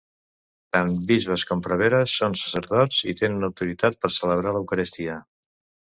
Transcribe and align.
Tant 0.75 0.93
bisbes 1.11 1.43
com 1.49 1.61
preveres 1.67 2.15
són 2.21 2.37
sacerdots 2.43 3.03
i 3.13 3.15
tenen 3.23 3.49
autoritat 3.49 4.03
per 4.07 4.15
celebrar 4.17 4.55
l'eucaristia. 4.57 5.21